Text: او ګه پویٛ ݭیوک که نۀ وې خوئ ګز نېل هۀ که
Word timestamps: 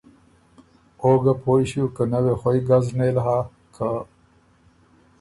او 1.01 1.09
ګه 1.23 1.33
پویٛ 1.41 1.65
ݭیوک 1.69 1.91
که 1.95 2.03
نۀ 2.11 2.19
وې 2.23 2.33
خوئ 2.39 2.59
ګز 2.67 2.85
نېل 2.97 3.17
هۀ 3.25 3.37
که 3.75 3.89